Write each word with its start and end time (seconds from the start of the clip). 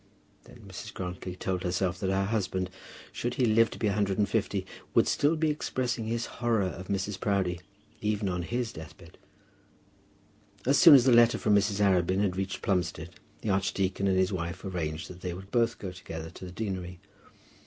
Then 0.45 0.61
Mrs. 0.67 0.95
Grantly 0.95 1.35
told 1.35 1.61
herself 1.61 1.99
that 1.99 2.09
her 2.09 2.25
husband, 2.25 2.71
should 3.11 3.35
he 3.35 3.45
live 3.45 3.69
to 3.69 3.77
be 3.77 3.85
a 3.85 3.93
hundred 3.93 4.17
and 4.17 4.27
fifty, 4.27 4.65
would 4.95 5.07
still 5.07 5.35
be 5.35 5.51
expressing 5.51 6.05
his 6.05 6.25
horror 6.41 6.63
of 6.63 6.87
Mrs. 6.87 7.19
Proudie, 7.19 7.61
even 8.01 8.27
on 8.27 8.41
his 8.41 8.73
deathbed. 8.73 9.19
As 10.65 10.79
soon 10.79 10.95
as 10.95 11.05
the 11.05 11.13
letter 11.13 11.37
from 11.37 11.53
Mrs. 11.55 11.79
Arabin 11.81 12.19
had 12.21 12.35
reached 12.35 12.63
Plumstead, 12.63 13.11
the 13.41 13.51
archdeacon 13.51 14.07
and 14.07 14.17
his 14.17 14.33
wife 14.33 14.65
arranged 14.65 15.07
that 15.07 15.21
they 15.21 15.35
would 15.35 15.51
both 15.51 15.77
go 15.77 15.91
together 15.91 16.31
to 16.31 16.45
the 16.45 16.51
deanery. 16.51 16.99